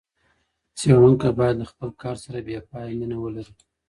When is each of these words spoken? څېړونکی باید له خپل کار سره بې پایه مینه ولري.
څېړونکی 0.77 1.29
باید 1.39 1.55
له 1.61 1.65
خپل 1.71 1.89
کار 2.01 2.15
سره 2.23 2.39
بې 2.45 2.59
پایه 2.69 2.93
مینه 2.99 3.17
ولري. 3.19 3.53